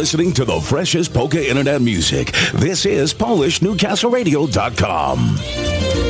[0.00, 2.32] listening to the freshest polka internet music.
[2.54, 6.09] This is PolishNewcastleRadio.com.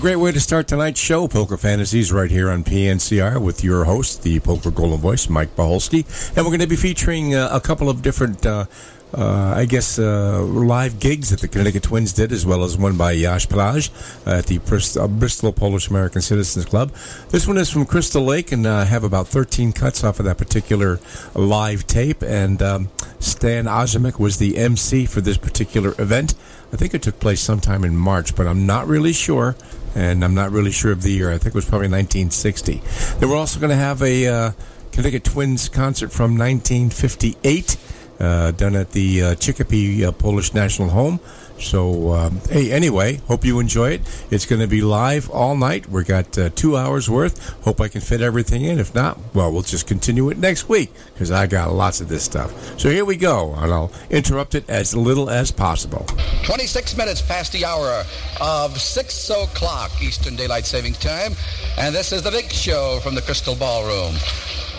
[0.00, 4.22] great way to start tonight's show, Polka Fantasies, right here on PNCR with your host,
[4.22, 6.06] the Polka Golden Voice, Mike Pacholski.
[6.34, 8.64] And we're going to be featuring uh, a couple of different, uh,
[9.12, 12.96] uh, I guess, uh, live gigs that the Connecticut Twins did, as well as one
[12.96, 13.90] by Yash Plage
[14.24, 14.56] at the
[14.98, 16.92] uh, Bristol Polish American Citizens Club.
[17.28, 20.38] This one is from Crystal Lake and uh, have about 13 cuts off of that
[20.38, 20.98] particular
[21.34, 22.22] live tape.
[22.22, 22.88] And um,
[23.18, 26.34] Stan Ozimek was the MC for this particular event.
[26.72, 29.56] I think it took place sometime in March, but I'm not really sure
[29.94, 31.30] and I'm not really sure of the year.
[31.30, 32.82] I think it was probably 1960.
[33.18, 34.52] Then we're also going to have a uh,
[34.92, 37.76] Connecticut Twins concert from 1958
[38.20, 41.20] uh, done at the uh, Chicopee uh, Polish National Home.
[41.60, 44.00] So, um, hey, anyway, hope you enjoy it.
[44.30, 45.88] It's going to be live all night.
[45.88, 47.50] We got uh, two hours worth.
[47.64, 48.78] Hope I can fit everything in.
[48.78, 52.24] If not, well, we'll just continue it next week because I got lots of this
[52.24, 52.78] stuff.
[52.78, 56.06] So here we go, and I'll interrupt it as little as possible.
[56.44, 58.04] 26 minutes past the hour
[58.40, 61.32] of 6 o'clock Eastern Daylight Savings Time,
[61.78, 64.14] and this is the big show from the Crystal Ballroom.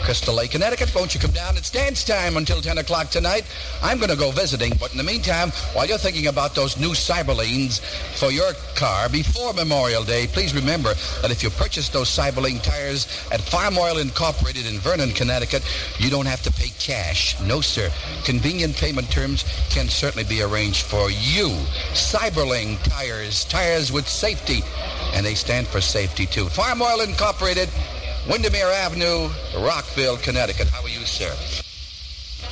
[0.03, 0.93] Crystal Lake, Connecticut.
[0.95, 1.55] Won't you come down?
[1.57, 3.45] It's dance time until 10 o'clock tonight.
[3.83, 6.89] I'm going to go visiting, but in the meantime, while you're thinking about those new
[6.89, 7.79] Seiberlings
[8.17, 13.05] for your car before Memorial Day, please remember that if you purchase those Seiberling tires
[13.31, 15.63] at Farm Oil Incorporated in Vernon, Connecticut,
[15.99, 17.39] you don't have to pay cash.
[17.41, 17.91] No, sir.
[18.23, 21.49] Convenient payment terms can certainly be arranged for you.
[21.93, 24.61] Seiberling tires, tires with safety,
[25.13, 26.45] and they stand for safety too.
[26.49, 27.69] Farm Oil Incorporated,
[28.29, 30.67] Windermere Avenue, Rockville, Connecticut.
[30.67, 31.33] How are you, sir?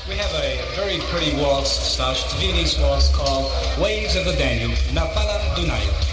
[0.08, 5.40] We have a very pretty waltz slash Viennese waltz called Waves of the Danube, Napala
[5.56, 6.09] Dunaju.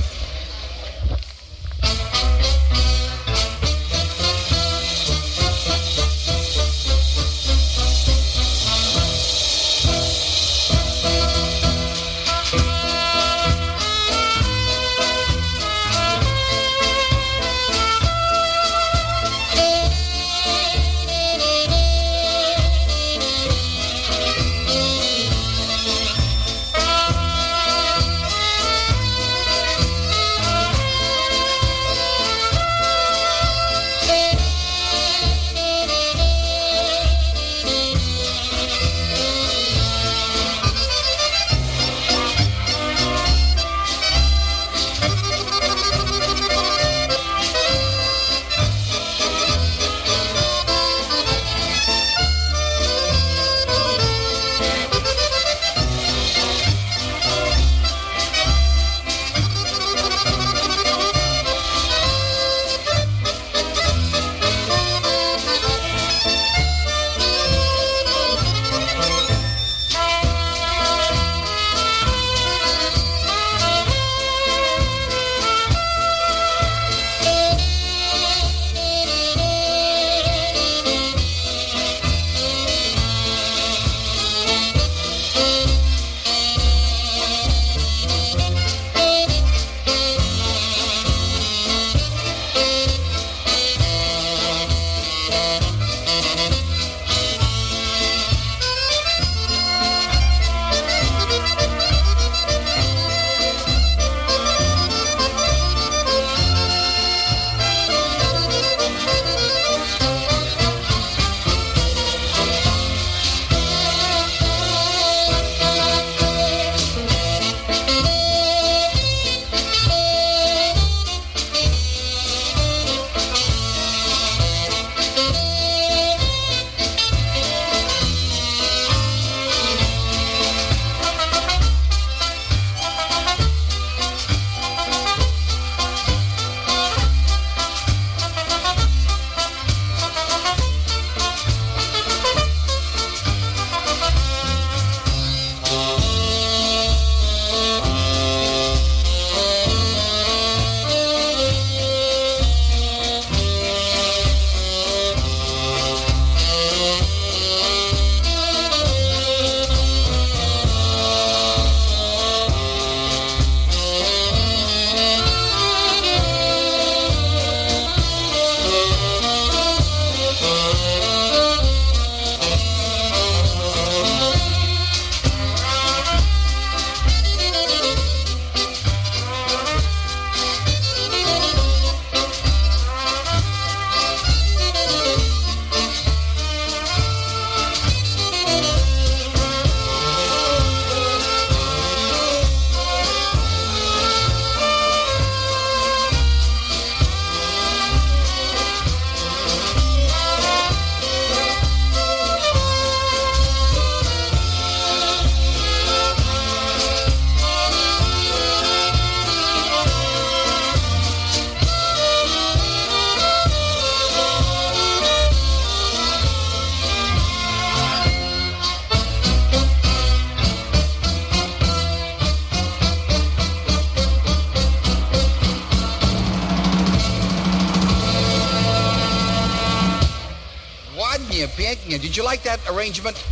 [232.16, 233.22] You like that arrangement?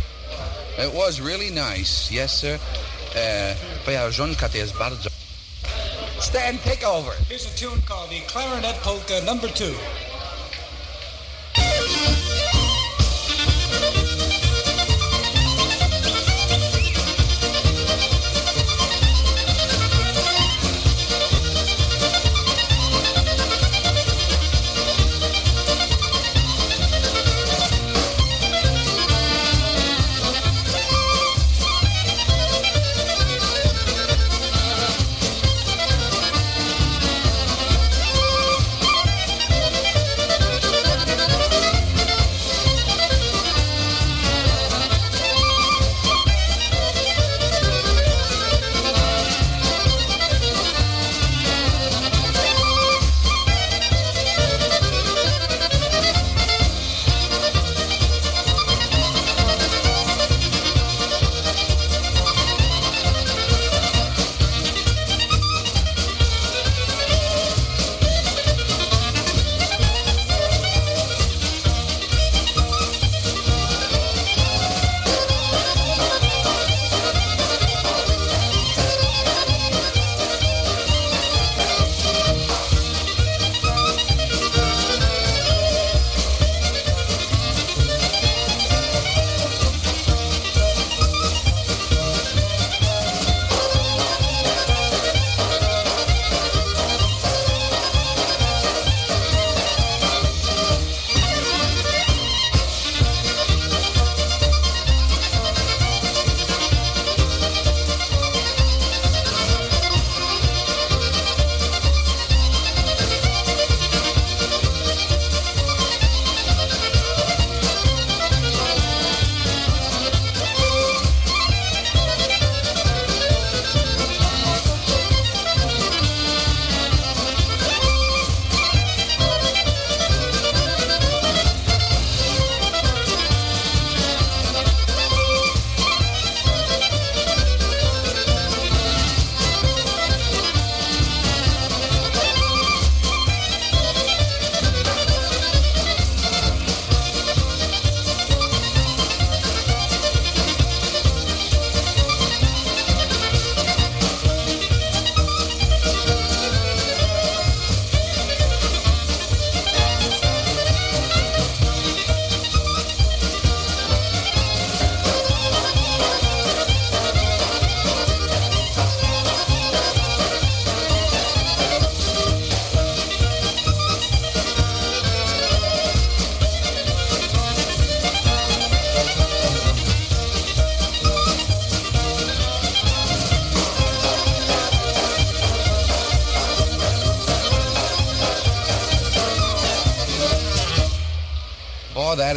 [0.77, 2.11] It was really nice.
[2.11, 2.59] Yes, sir.
[3.15, 3.55] Uh,
[4.73, 5.09] bardzo...
[6.19, 7.11] Stan, take over.
[7.27, 9.73] Here's a tune called the Clarinet Polka Number Two.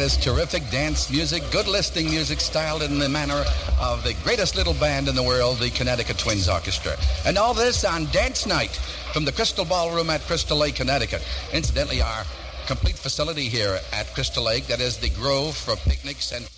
[0.09, 3.43] Is terrific dance music, good listening music, styled in the manner
[3.79, 6.95] of the greatest little band in the world, the Connecticut Twins Orchestra.
[7.27, 8.71] And all this on Dance Night
[9.13, 11.21] from the Crystal Ballroom at Crystal Lake, Connecticut.
[11.53, 12.23] Incidentally, our
[12.65, 16.49] complete facility here at Crystal Lake, that is the Grove for picnics and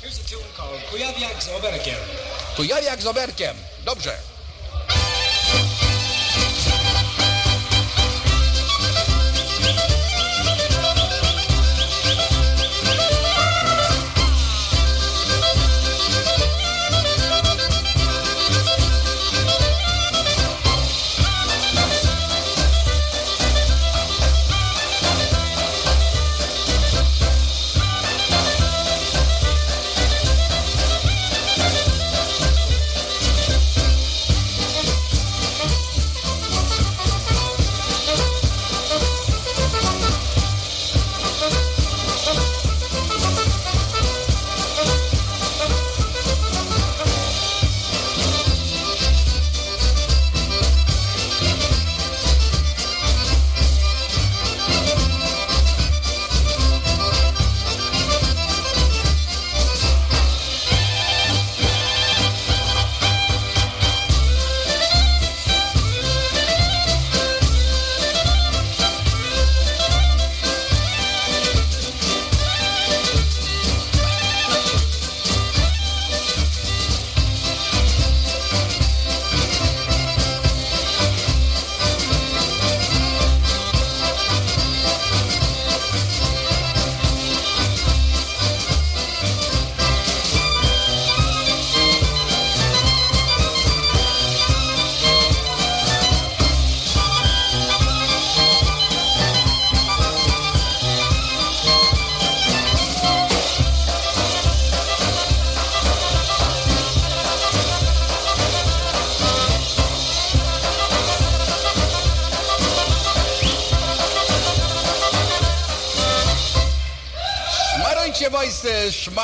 [0.00, 1.98] Here's a tune called Kujawiak z Oberkiem.
[2.54, 3.56] Kujawiak z Oberkiem.
[3.84, 4.37] Dobrze.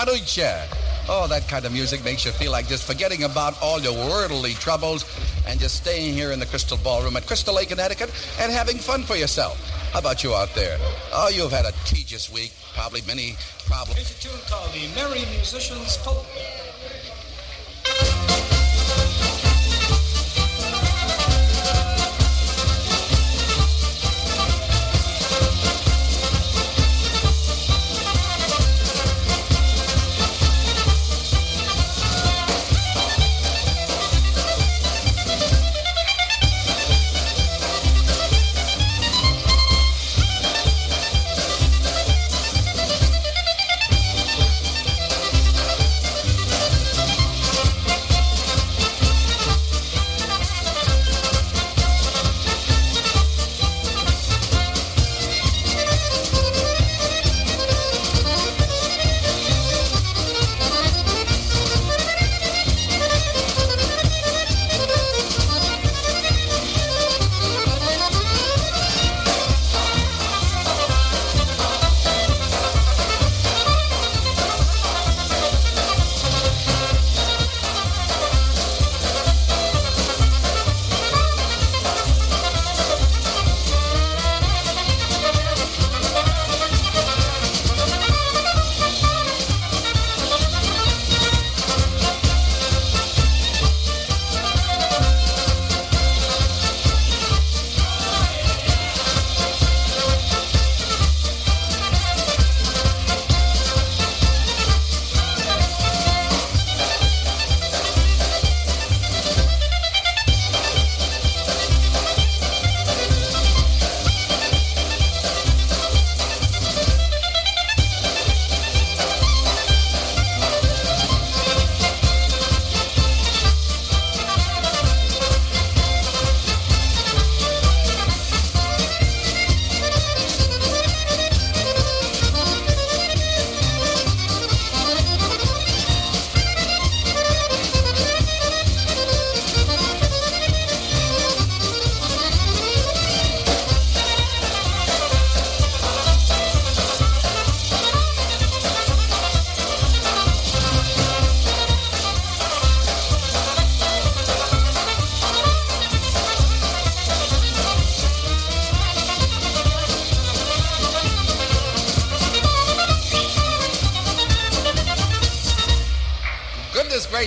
[0.05, 0.67] Shmarucha.
[1.09, 4.55] Oh, that kind of music makes you feel like just forgetting about all your worldly
[4.55, 5.05] troubles
[5.47, 9.03] and just staying here in the Crystal Ballroom at Crystal Lake, Connecticut and having fun
[9.03, 9.61] for yourself.
[9.93, 10.79] How about you out there?
[11.13, 13.97] Oh, you've had a tedious week, probably many problems.
[13.97, 16.27] Here's a tune called The Merry Musician's Polka.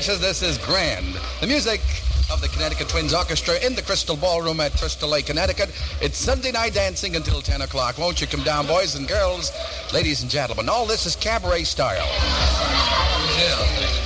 [0.08, 1.20] This is grand.
[1.42, 1.82] The music
[2.32, 5.70] of the Connecticut Twins Orchestra in the Crystal Ballroom at Crystal Lake, Connecticut.
[6.02, 7.98] It's Sunday night dancing until 10 o'clock.
[7.98, 9.52] Won't you come down, boys and girls,
[9.94, 10.70] ladies and gentlemen?
[10.70, 12.08] All this is cabaret style.
[13.82, 13.97] next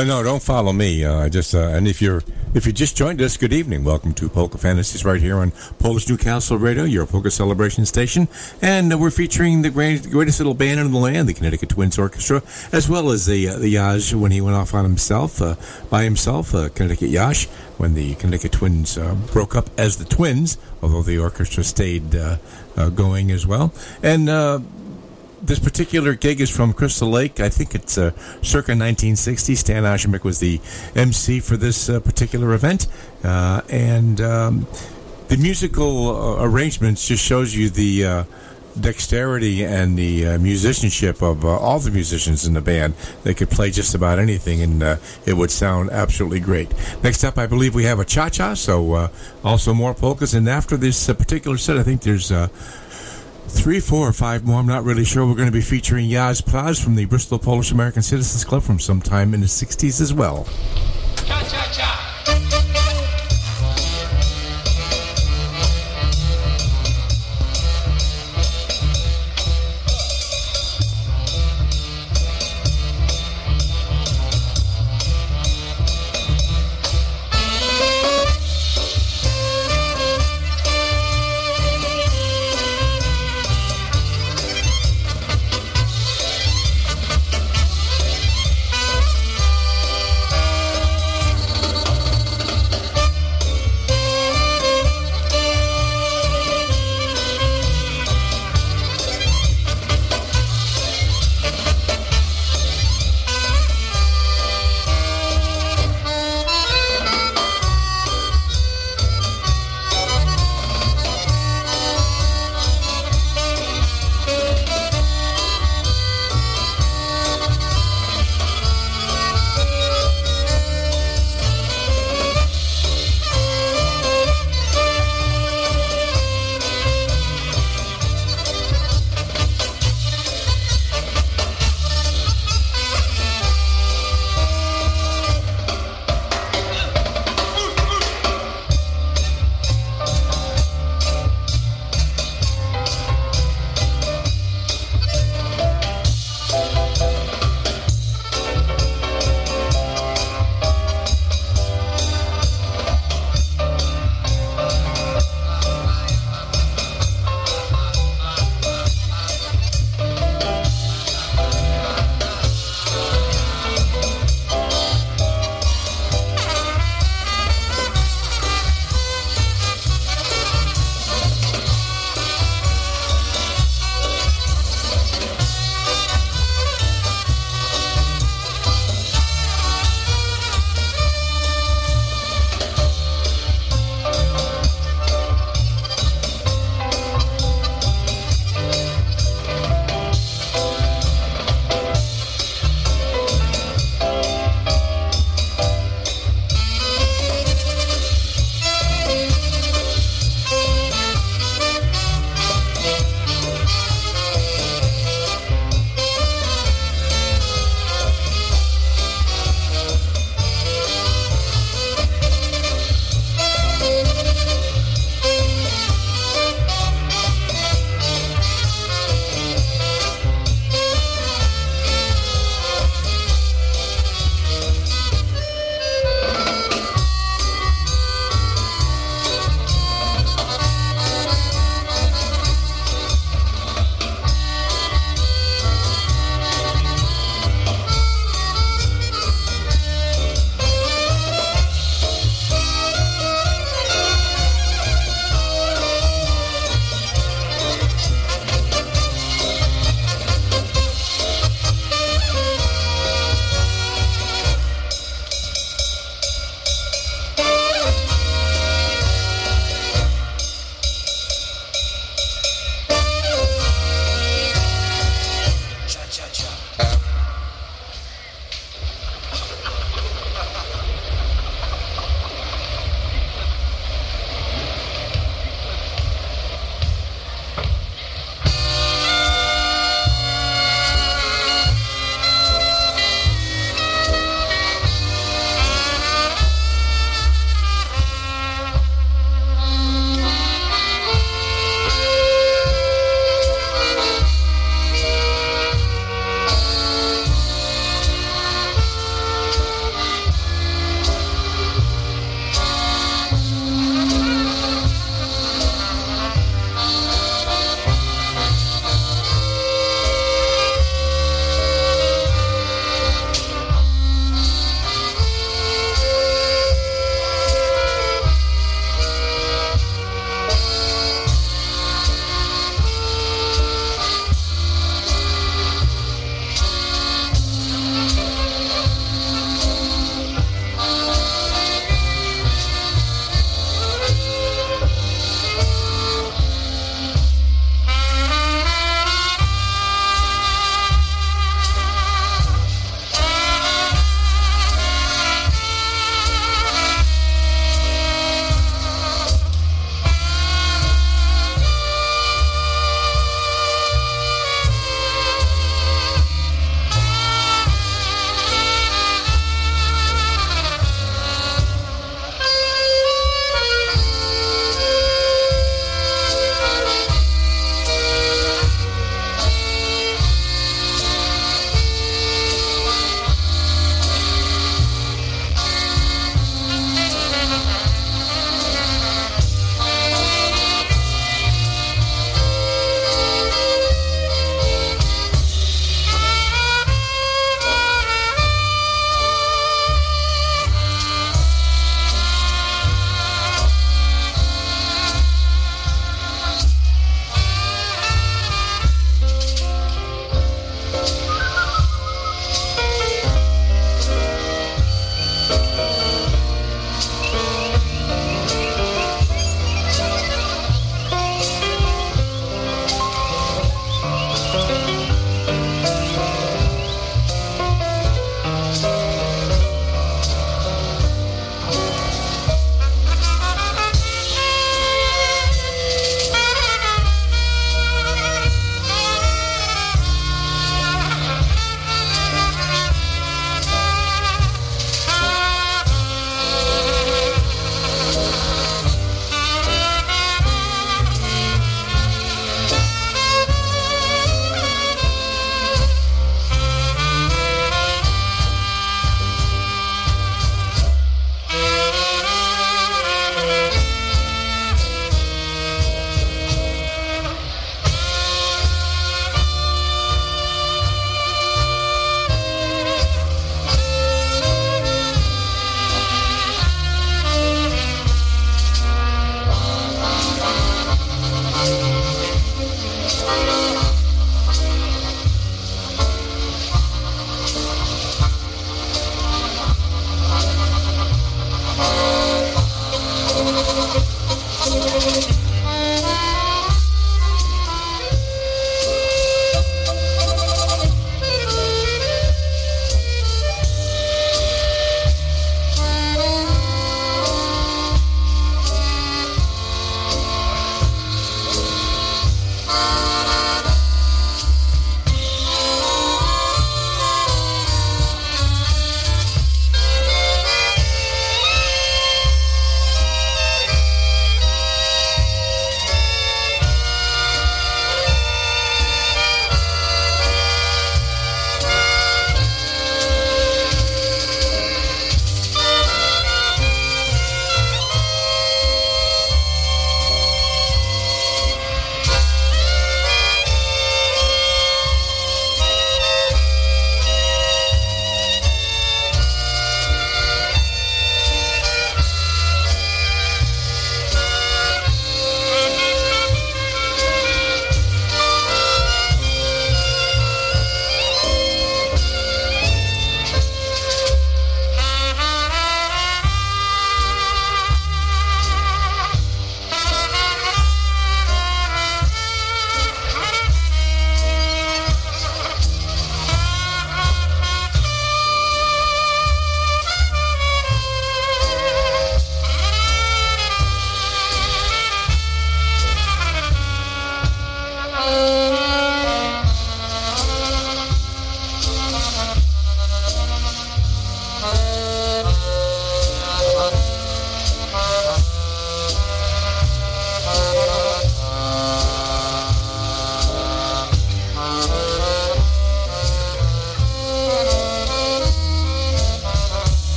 [0.00, 1.04] Uh, no, don't follow me.
[1.04, 2.22] Uh, just uh, and if you're
[2.54, 3.84] if you just joined us, good evening.
[3.84, 8.26] Welcome to Polka Fantasies right here on Polish Newcastle Radio, your polka celebration station,
[8.62, 11.98] and uh, we're featuring the great, greatest little band in the land, the Connecticut Twins
[11.98, 15.56] Orchestra, as well as the uh, the Yash when he went off on himself uh,
[15.90, 17.44] by himself, Connecticut Yash,
[17.76, 18.96] when the Connecticut Twins
[19.30, 22.16] broke up as the Twins, although the orchestra stayed
[22.94, 24.30] going as well, and.
[25.42, 27.40] This particular gig is from Crystal Lake.
[27.40, 28.10] I think it's uh,
[28.42, 29.54] circa 1960.
[29.54, 30.60] Stan Ozimek was the
[30.94, 32.86] MC for this uh, particular event,
[33.24, 34.66] uh, and um,
[35.28, 38.24] the musical uh, arrangements just shows you the uh,
[38.78, 42.94] dexterity and the uh, musicianship of uh, all the musicians in the band.
[43.24, 46.70] They could play just about anything, and uh, it would sound absolutely great.
[47.02, 49.08] Next up, I believe we have a cha cha, so uh,
[49.42, 50.34] also more polkas.
[50.34, 52.30] And after this particular set, I think there's
[53.50, 54.60] three, four, or five more.
[54.60, 55.26] I'm not really sure.
[55.26, 58.78] We're going to be featuring Yaz Plaz from the Bristol Polish American Citizens Club from
[58.78, 60.44] sometime in the 60s as well.
[61.16, 61.99] Cha cha cha.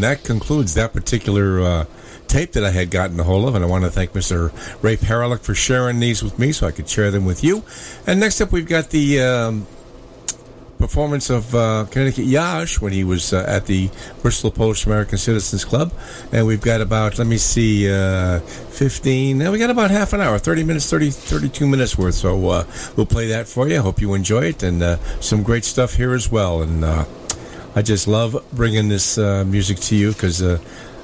[0.00, 1.84] And that concludes that particular uh,
[2.26, 4.50] tape that I had gotten a hold of, and I want to thank Mr.
[4.82, 7.62] Ray Paralick for sharing these with me so I could share them with you.
[8.06, 9.66] And next up, we've got the um,
[10.78, 13.90] performance of uh, Connecticut Yash when he was uh, at the
[14.22, 15.92] Bristol Polish American Citizens Club.
[16.32, 20.22] And we've got about, let me see, uh, 15, now we got about half an
[20.22, 22.14] hour, 30 minutes, 30, 32 minutes worth.
[22.14, 22.64] So uh,
[22.96, 23.76] we'll play that for you.
[23.76, 24.62] I hope you enjoy it.
[24.62, 26.62] And uh, some great stuff here as well.
[26.62, 27.04] And uh,
[27.74, 30.58] I just love bringing this uh, music to you because uh,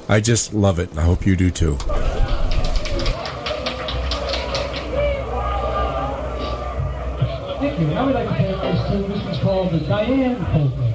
[0.08, 0.90] I just love it.
[0.98, 1.76] I hope you do too.
[7.58, 7.92] Thank you.
[7.92, 10.85] I would like to take this one's called the Diane Polka.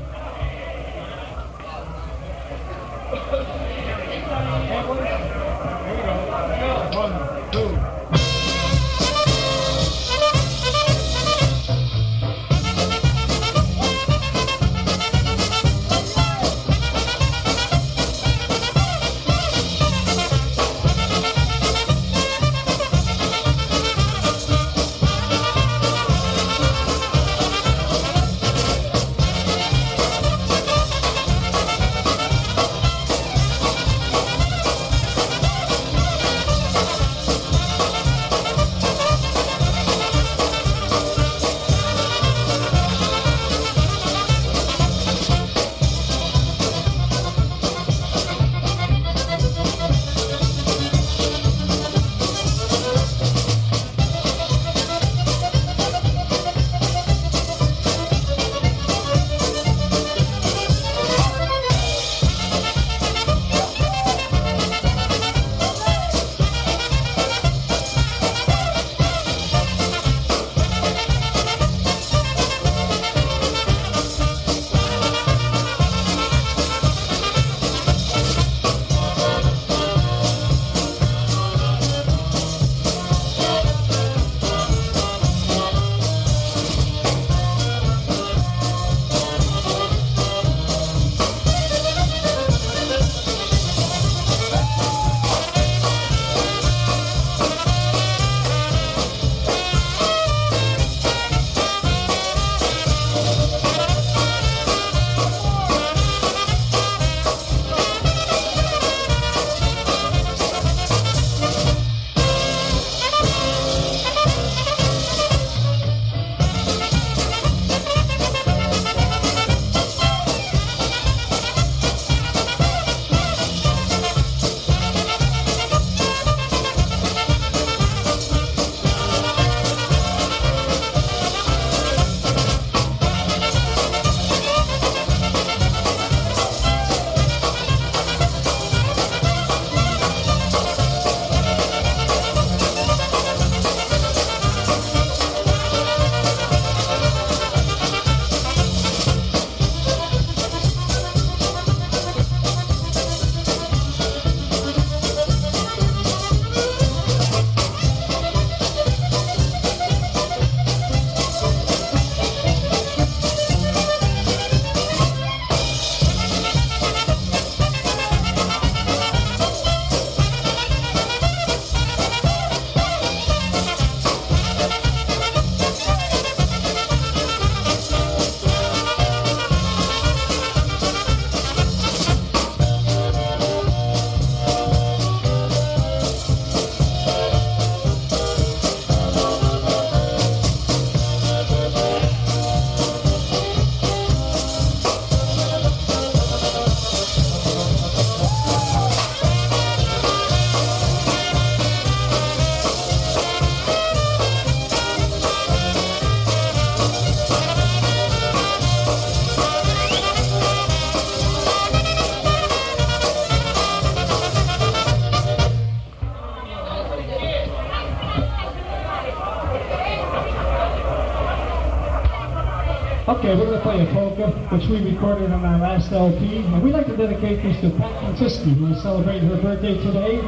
[223.32, 226.40] We're going to play a polka, which we recorded on our last LP.
[226.40, 230.20] And we'd like to dedicate this to Pat Francisci, who is celebrating her birthday today.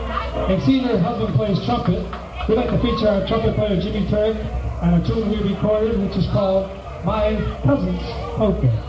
[0.47, 1.99] And seeing her husband plays trumpet,
[2.47, 4.38] we'd like to feature our trumpet player, Jimmy Turk,
[4.82, 6.72] on a tune we recorded, which is called
[7.04, 7.36] My
[7.66, 7.99] Cousin's
[8.38, 8.82] Polka.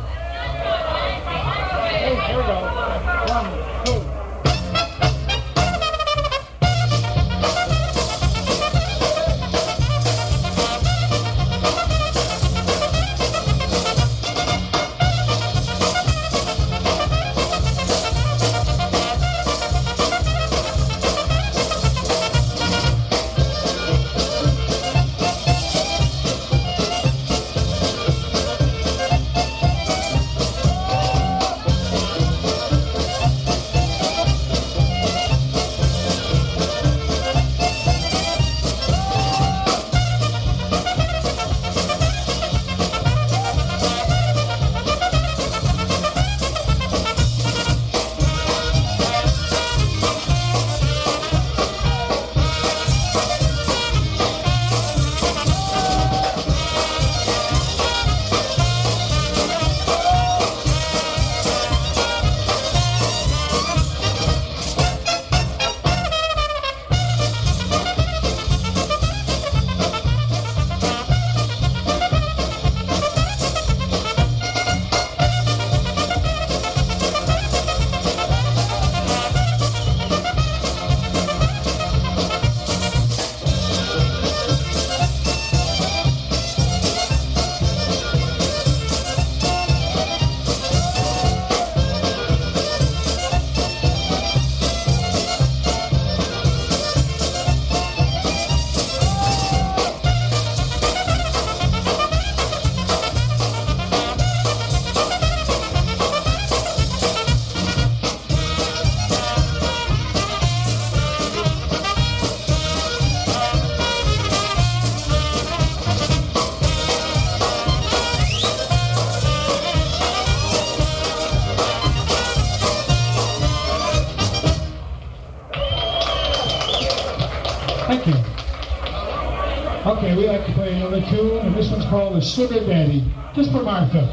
[130.05, 133.50] Okay, we like to play another tune, and this one's called The Sugar Daddy, just
[133.50, 134.05] for Martha.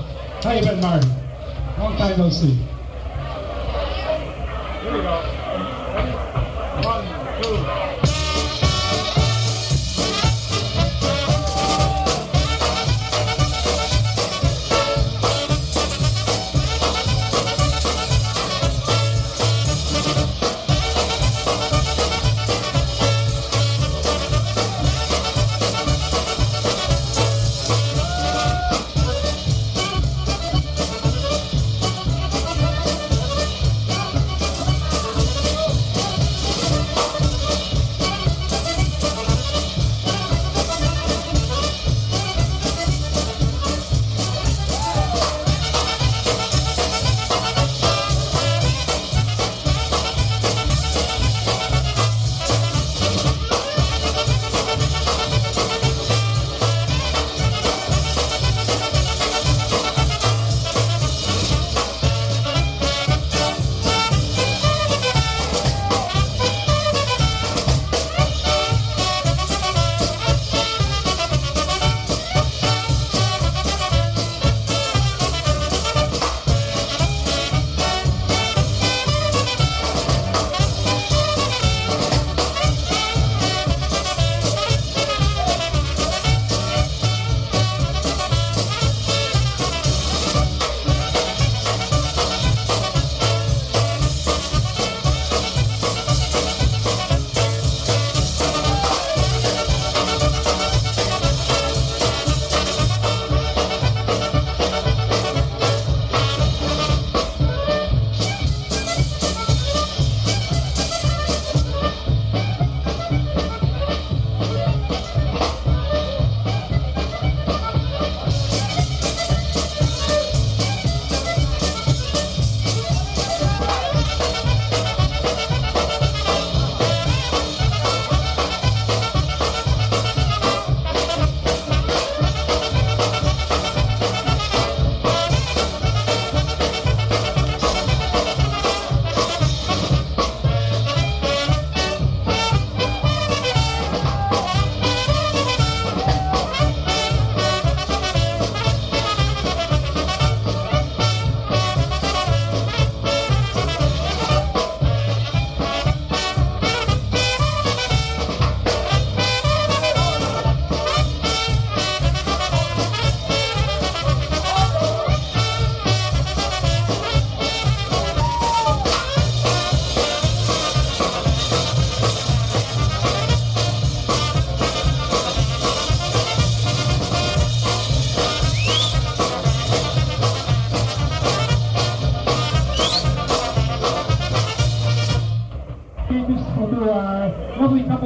[0.41, 1.05] How you been, Martha?
[1.77, 2.53] Long time no see.
[4.83, 5.21] Here we go.
[6.81, 7.80] One, two.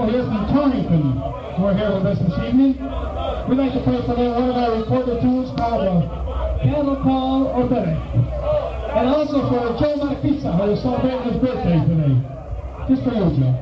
[0.05, 1.61] for listening, Tony to.
[1.61, 2.77] We're here with us this evening.
[3.49, 7.47] We'd like to play for them one of our recorded tunes called uh, Cattle Call
[7.47, 7.97] or Better.
[8.93, 12.21] And also for Joe Marpizza, who is celebrating his birthday today.
[12.87, 13.54] Just for you, Joe.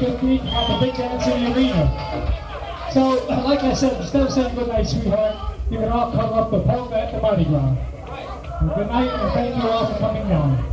[0.00, 2.90] May 15th, at the Big Dance Arena.
[2.92, 6.50] So, like I said, instead of saying good night, sweetheart, you can all come up
[6.50, 7.74] the polka at the Mardi Gras.
[8.76, 10.67] good night, and thank you all for coming down.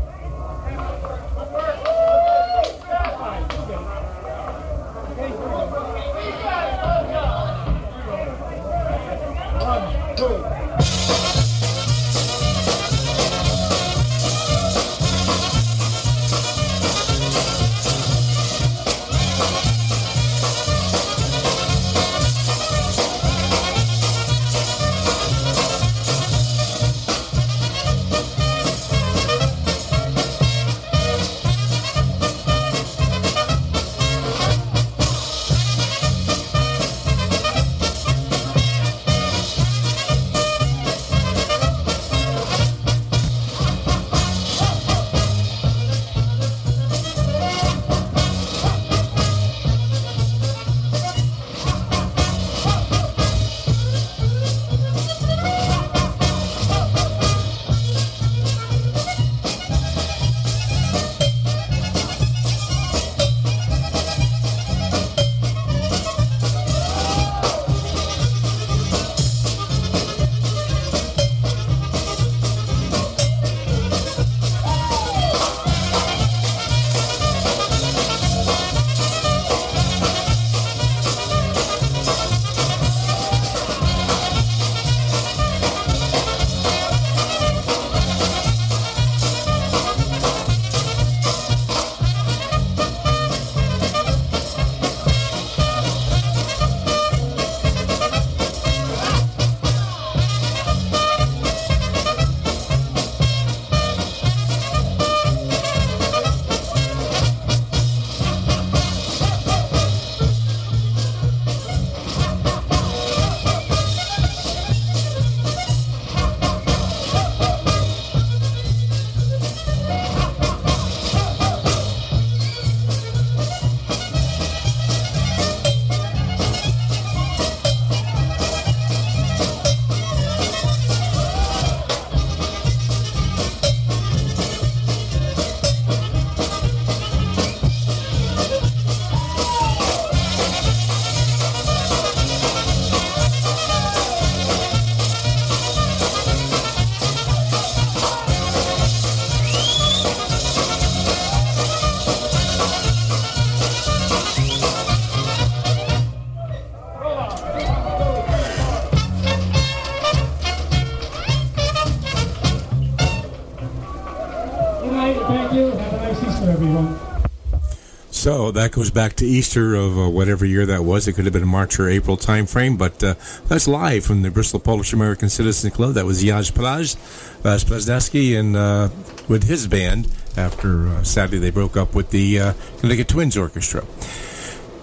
[168.12, 171.08] So that goes back to Easter of uh, whatever year that was.
[171.08, 173.16] It could have been March or April time frame, but uh,
[173.48, 175.94] that's live from the Bristol Polish American Citizen Club.
[175.94, 176.96] That was Jaś Plaz,
[177.44, 178.90] Plazdeski, and uh,
[179.28, 180.08] with his band
[180.38, 183.86] after uh, sadly they broke up with the uh, Connecticut Twins Orchestra.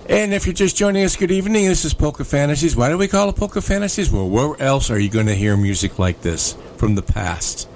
[0.09, 1.67] And if you're just joining us, good evening.
[1.67, 2.77] This is Polka Fantasies.
[2.77, 4.11] Why do we call it Polka Fantasies?
[4.11, 7.69] Well, where else are you going to hear music like this from the past?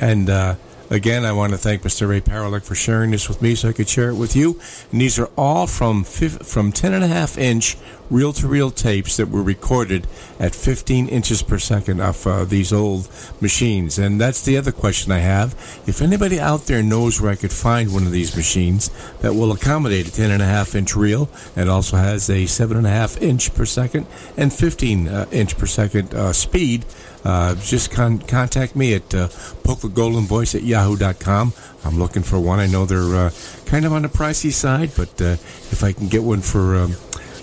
[0.00, 0.56] And uh,
[0.90, 2.08] again, I want to thank Mr.
[2.08, 4.60] Ray Paralick for sharing this with me so I could share it with you.
[4.90, 7.76] And these are all from from 10 and a half inch
[8.10, 10.06] reel to reel tapes that were recorded
[10.38, 13.08] at 15 inches per second off uh, these old
[13.40, 13.98] machines.
[13.98, 15.52] And that's the other question I have.
[15.86, 18.90] If anybody out there knows where I could find one of these machines
[19.20, 23.22] that will accommodate a 10 and a half inch reel and also has a 7.5
[23.22, 24.06] inch per second
[24.36, 26.84] and 15 uh, inch per second uh, speed,
[27.24, 29.28] uh, just con- contact me at uh,
[29.64, 31.52] polkagoldenvoice at yahoo.com.
[31.84, 32.58] I'm looking for one.
[32.58, 33.30] I know they're uh,
[33.66, 35.36] kind of on the pricey side, but uh,
[35.70, 36.96] if I can get one for um,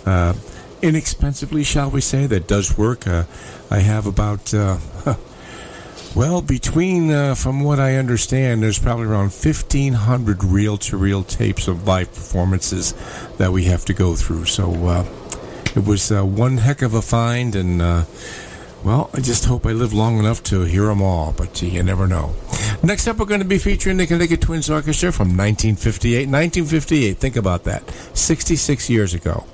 [0.06, 0.34] uh,
[0.82, 3.24] inexpensively, shall we say, that does work, uh,
[3.70, 4.54] I have about.
[6.18, 11.68] Well, between, uh, from what I understand, there's probably around 1,500 reel to reel tapes
[11.68, 12.96] of live performances
[13.38, 14.46] that we have to go through.
[14.46, 15.06] So uh,
[15.76, 17.82] it was uh, one heck of a find, and
[18.84, 22.08] well, I just hope I live long enough to hear them all, but you never
[22.08, 22.36] know.
[22.84, 26.28] Next up, we're going to be featuring the Connecticut Twins Orchestra from 1958.
[26.28, 27.90] 1958, think about that.
[28.14, 29.46] 66 years ago.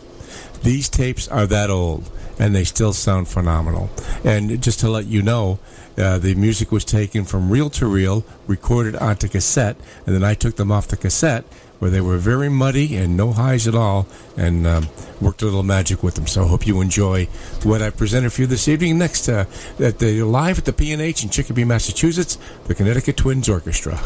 [0.61, 2.09] These tapes are that old,
[2.39, 3.89] and they still sound phenomenal.
[4.23, 5.59] And just to let you know,
[5.97, 10.33] uh, the music was taken from reel to reel, recorded onto cassette, and then I
[10.33, 11.45] took them off the cassette
[11.83, 14.07] where they were very muddy and no highs at all,
[14.37, 14.87] and um,
[15.19, 16.25] worked a little magic with them.
[16.25, 17.25] So I hope you enjoy
[17.63, 18.97] what I presented for you this evening.
[18.97, 19.43] Next, uh,
[19.81, 22.37] at the live at the PNH in Chicopee, Massachusetts,
[22.67, 23.99] the Connecticut Twins Orchestra.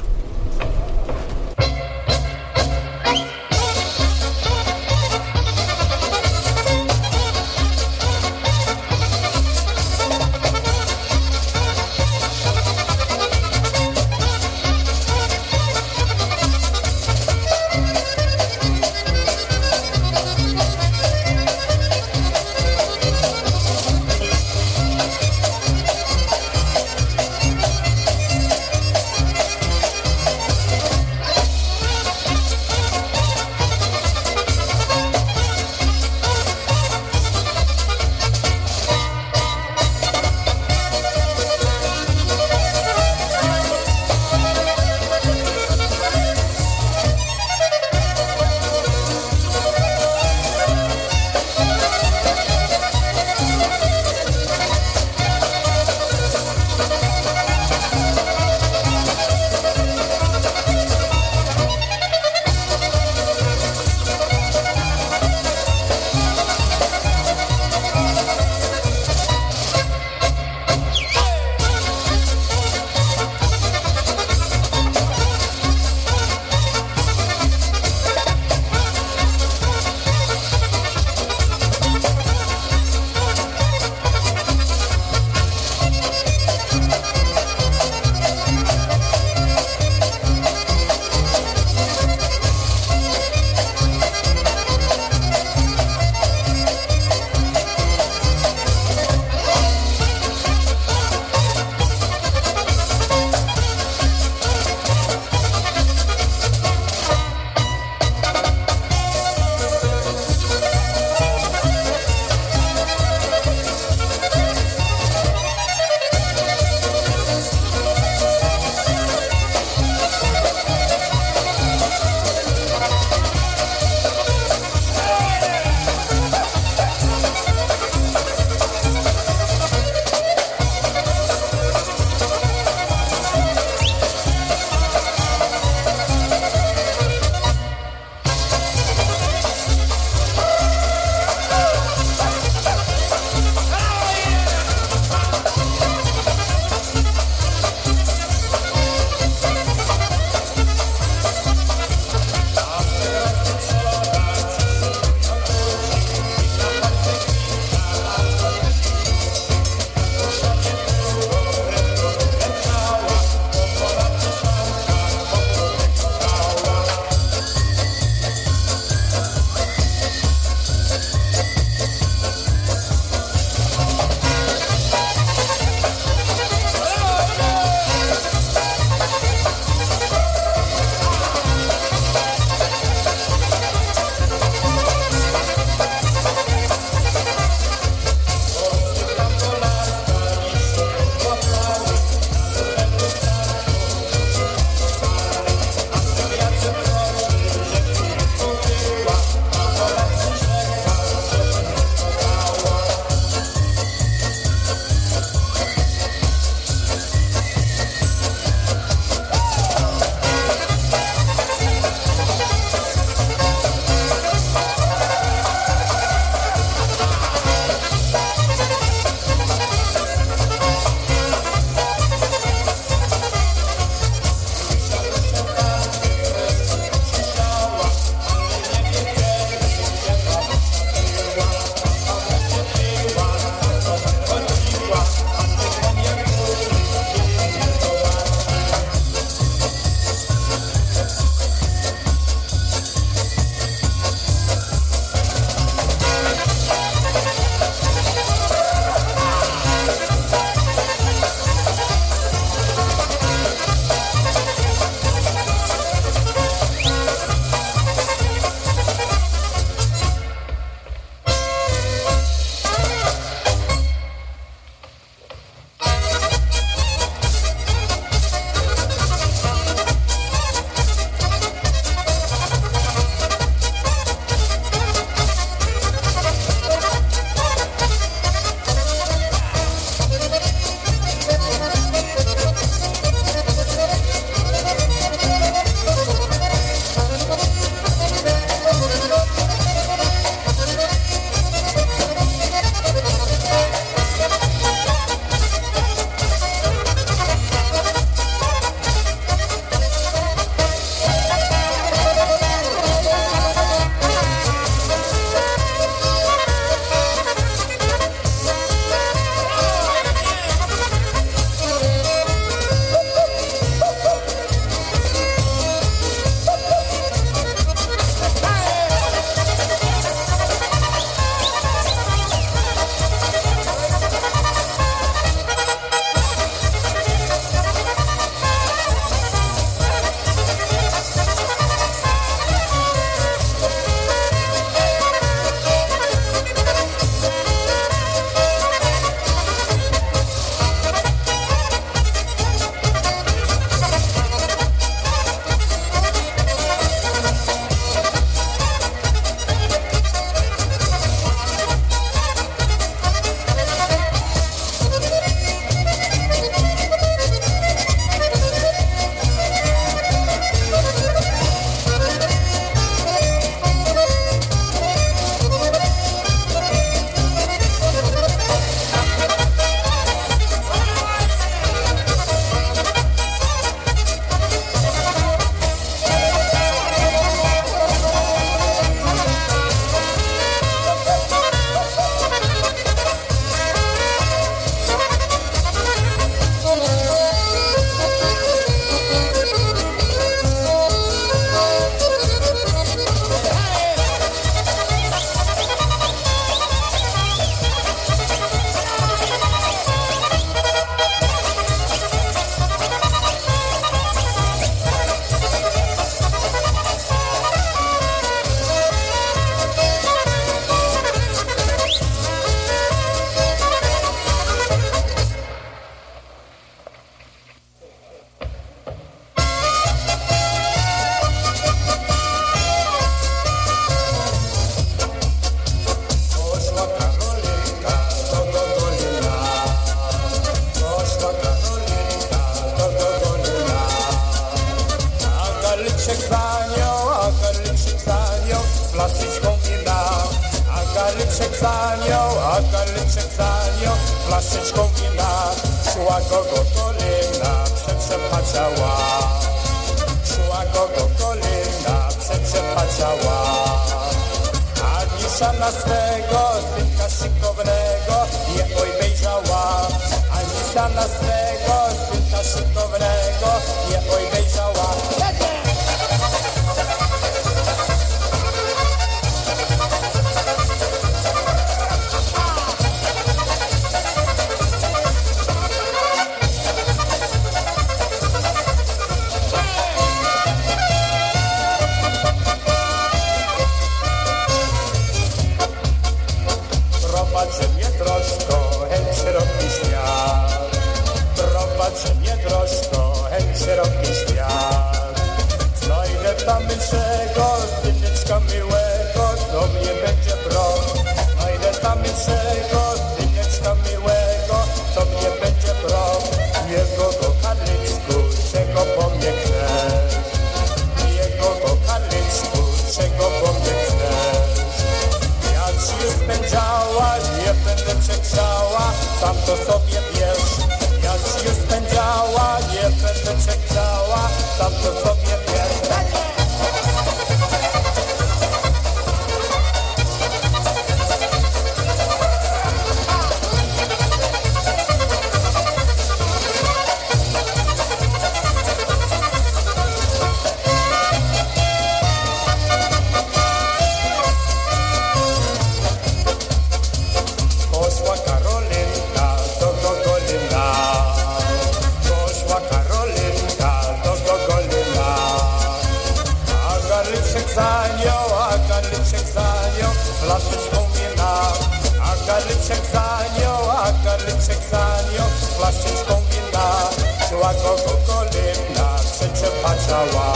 [565.71, 566.89] zobaczyć kombina
[567.29, 570.33] Siła kogo kolibna przyczepa cała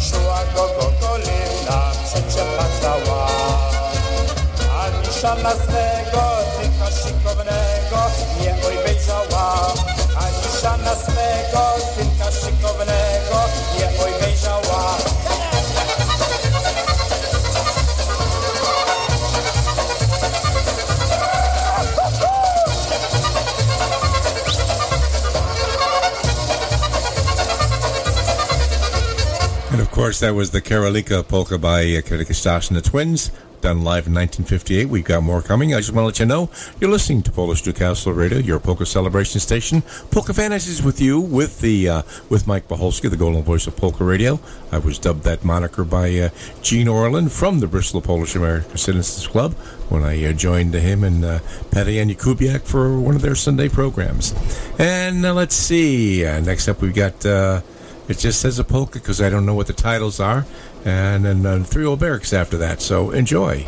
[0.00, 3.26] Siła kogo kolibna przyczepa cała
[4.84, 6.22] Ani szanasnego,
[6.60, 8.00] tylko szykownego
[8.40, 9.72] nie obejrzała
[10.18, 13.13] Ani szanasnego, tylko szykownego.
[29.94, 33.30] Course, that was the Karolika polka by uh, Karolika and the Twins,
[33.60, 34.86] done live in 1958.
[34.86, 35.72] We've got more coming.
[35.72, 36.50] I just want to let you know
[36.80, 39.82] you're listening to Polish Newcastle Radio, your polka celebration station.
[40.10, 44.02] Polka Fantasies with you, with the uh, with Mike Pacholski, the golden voice of polka
[44.02, 44.40] radio.
[44.72, 46.30] I was dubbed that moniker by uh,
[46.60, 49.52] Gene Orland from the Bristol Polish American Citizens Club
[49.90, 51.38] when I uh, joined him and uh,
[51.70, 54.34] Patty Ann Kubiak for one of their Sunday programs.
[54.76, 56.26] And uh, let's see.
[56.26, 57.24] Uh, next up, we've got.
[58.08, 60.44] It just says a polka because I don't know what the titles are,
[60.84, 62.82] and then uh, three obereks after that.
[62.82, 63.66] So enjoy.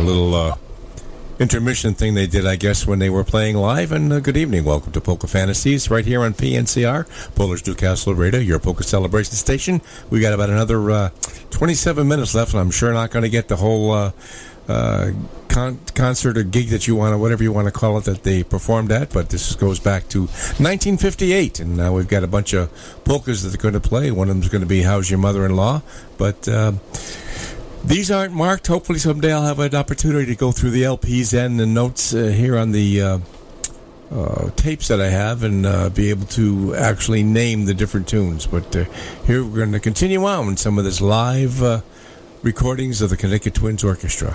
[0.00, 0.56] A little uh,
[1.38, 3.92] intermission thing they did, I guess, when they were playing live.
[3.92, 4.64] And uh, good evening.
[4.64, 9.82] Welcome to Polka Fantasies right here on PNCR, Polish Newcastle Radio, your Polka Celebration Station.
[10.08, 11.10] We got about another uh,
[11.50, 14.12] 27 minutes left, and I'm sure not going to get the whole uh,
[14.68, 15.10] uh,
[15.48, 18.22] con- concert or gig that you want, or whatever you want to call it, that
[18.22, 19.12] they performed at.
[19.12, 22.72] But this goes back to 1958, and now we've got a bunch of
[23.04, 24.10] polkas that they're going to play.
[24.10, 25.82] One of them is going to be "How's Your Mother-in-Law,"
[26.16, 26.48] but.
[26.48, 26.72] Uh,
[27.84, 28.66] these aren't marked.
[28.66, 32.24] Hopefully, someday I'll have an opportunity to go through the LPs and the notes uh,
[32.24, 33.18] here on the uh,
[34.10, 38.46] uh, tapes that I have and uh, be able to actually name the different tunes.
[38.46, 38.84] But uh,
[39.26, 41.80] here we're going to continue on with some of this live uh,
[42.42, 44.34] recordings of the Connecticut Twins Orchestra.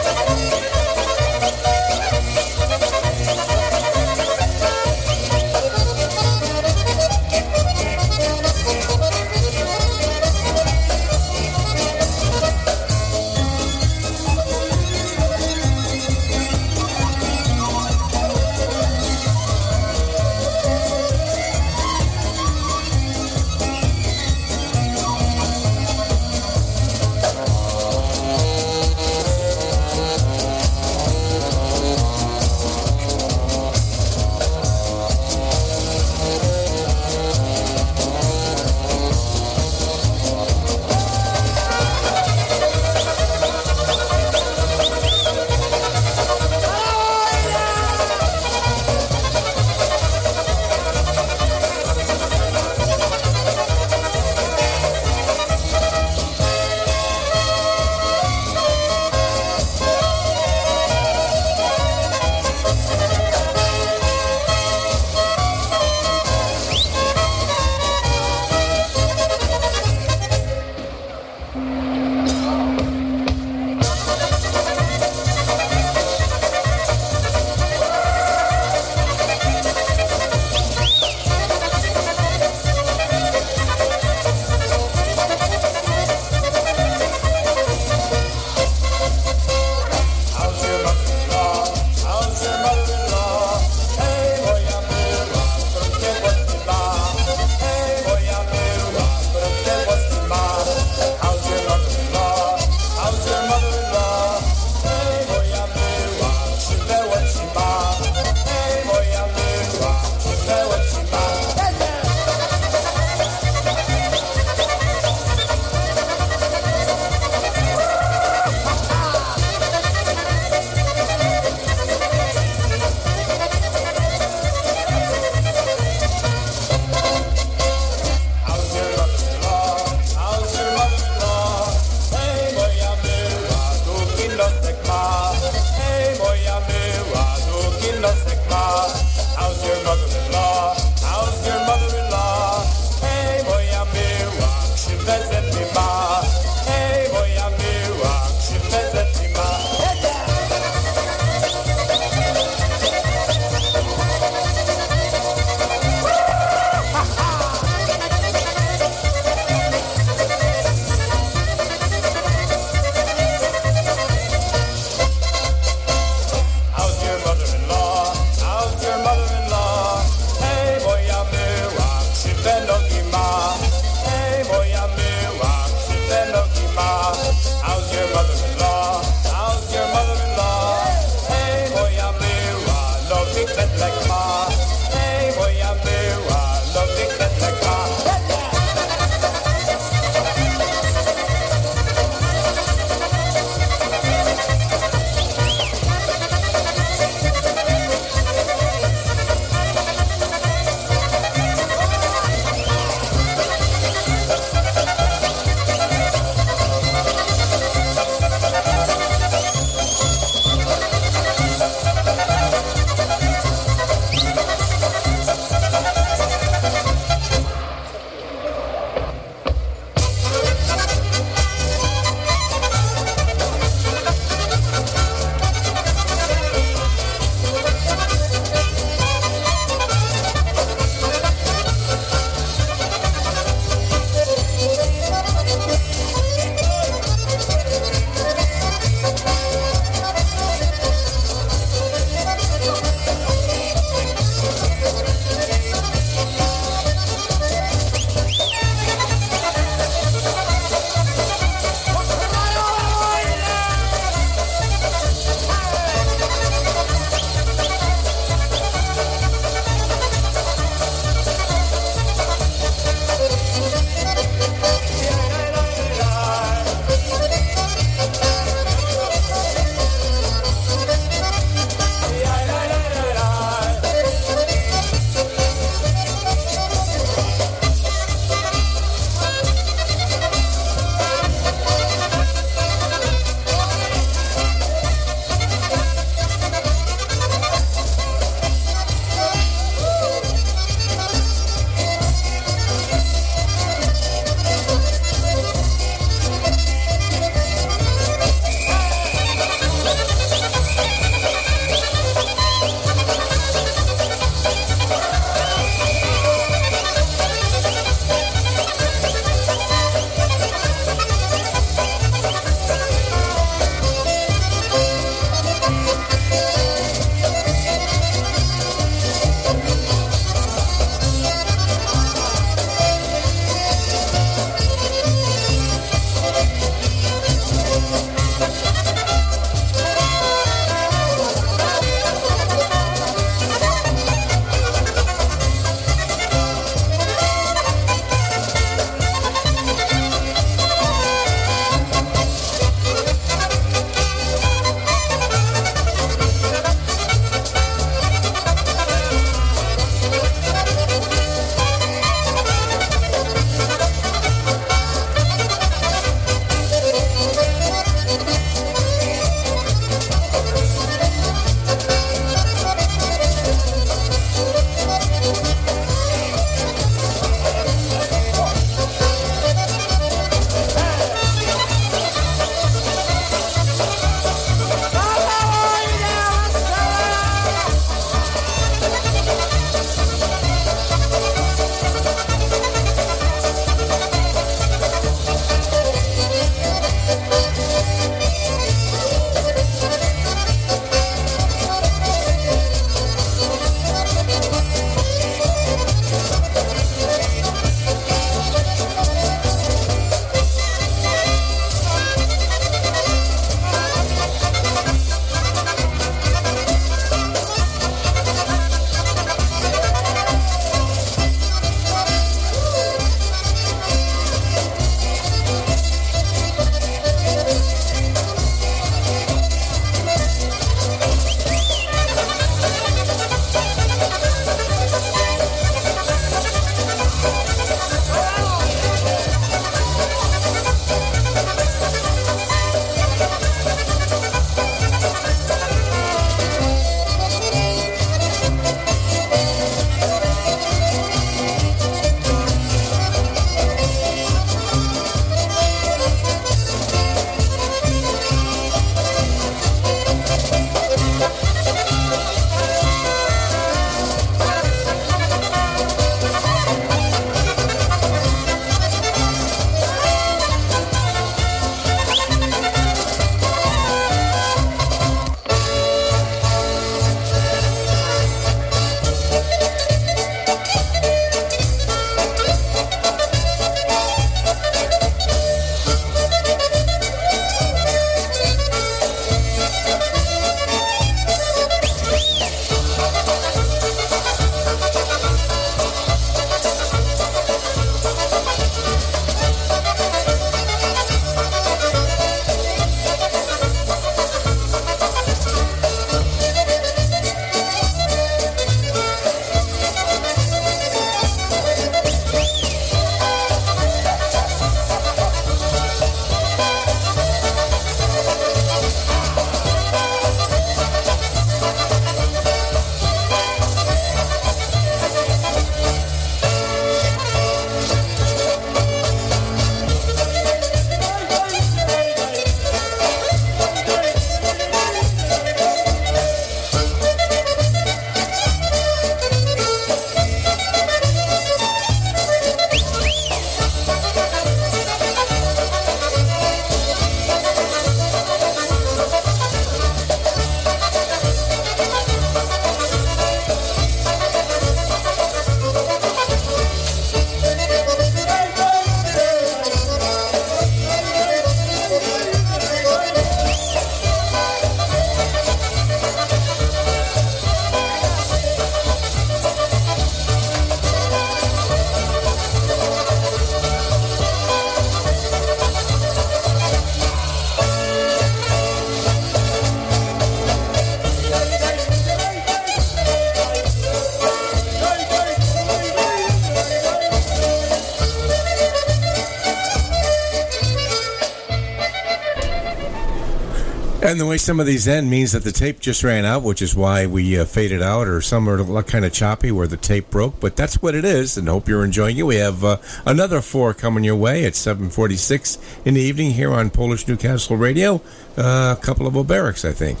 [584.10, 586.62] And the way some of these end means that the tape just ran out, which
[586.62, 590.10] is why we uh, faded out, or some are kind of choppy where the tape
[590.10, 590.40] broke.
[590.40, 592.24] But that's what it is, and hope you're enjoying it.
[592.24, 596.70] We have uh, another four coming your way at 7:46 in the evening here on
[596.70, 598.02] Polish Newcastle Radio.
[598.36, 600.00] Uh, a couple of Obereks, I think.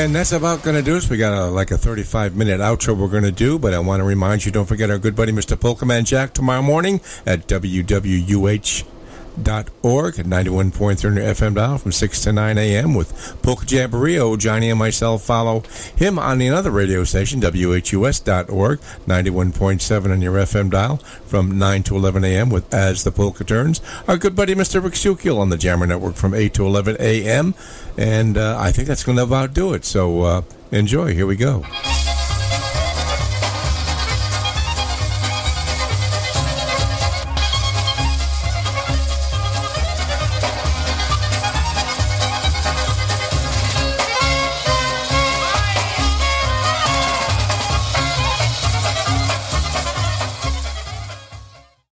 [0.00, 1.10] And that's about going to do us.
[1.10, 4.00] We got a, like a 35 minute outro we're going to do, but I want
[4.00, 5.58] to remind you don't forget our good buddy Mr.
[5.58, 8.86] Polkaman Jack tomorrow morning at WWUH
[9.42, 12.94] dot org at 91.3 FM dial from 6 to 9 a.m.
[12.94, 14.36] with Polka Jamboree.
[14.38, 15.60] Johnny and myself follow
[15.96, 21.96] him on the another radio station, WHUS.org, 91.7 on your FM dial from 9 to
[21.96, 22.50] 11 a.m.
[22.50, 23.80] with As the Polka Turns.
[24.08, 24.82] Our good buddy Mr.
[24.82, 27.54] Rick Sukil on the Jammer Network from 8 to 11 a.m.
[27.96, 29.84] And uh, I think that's going to about do it.
[29.84, 31.14] So uh, enjoy.
[31.14, 31.64] Here we go.